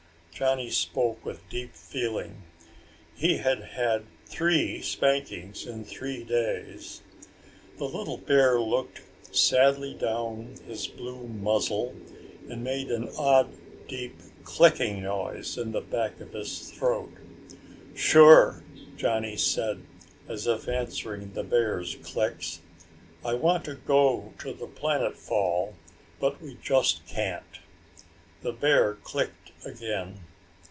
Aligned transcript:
Johnny 0.33 0.71
spoke 0.71 1.23
with 1.23 1.47
deep 1.49 1.75
feeling. 1.75 2.41
He 3.13 3.37
had 3.37 3.61
had 3.61 4.05
three 4.25 4.81
spankings 4.81 5.67
in 5.67 5.83
three 5.83 6.23
days. 6.23 7.03
The 7.77 7.85
little 7.87 8.17
bear 8.17 8.59
looked 8.59 9.01
sadly 9.31 9.93
down 9.93 10.55
his 10.65 10.87
blue 10.87 11.27
muzzle 11.27 11.93
and 12.49 12.63
made 12.63 12.89
an 12.89 13.09
odd 13.19 13.51
deep 13.87 14.15
clicking 14.43 15.03
noise 15.03 15.59
in 15.59 15.73
the 15.73 15.81
back 15.81 16.19
of 16.19 16.33
his 16.33 16.71
throat. 16.71 17.11
"Sure," 17.95 18.63
Johnny 18.97 19.37
said, 19.37 19.85
as 20.27 20.47
if 20.47 20.67
answering 20.67 21.33
the 21.33 21.43
bear's 21.43 21.97
clicks, 22.01 22.61
"I 23.23 23.35
want 23.35 23.63
to 23.65 23.75
go 23.75 24.33
to 24.39 24.53
the 24.53 24.65
planet 24.65 25.15
fall, 25.15 25.75
but 26.19 26.41
we 26.41 26.57
just 26.63 27.05
can't." 27.05 27.43
The 28.41 28.53
bear 28.53 28.95
clicked 29.03 29.51
again. 29.63 30.19